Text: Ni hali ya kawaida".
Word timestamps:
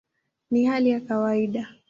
Ni 0.51 0.65
hali 0.65 0.89
ya 0.89 0.99
kawaida". 1.01 1.67